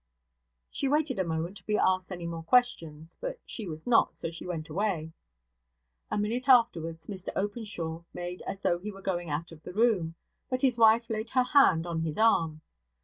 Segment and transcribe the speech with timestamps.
[0.71, 4.31] She waited a moment to be asked any more questions, but she was not, so
[4.31, 5.13] she went away.
[6.09, 10.15] A minute afterwards Mr Openshaw made as though he were going out of the room;
[10.49, 12.61] but his wife laid her hand on his arm.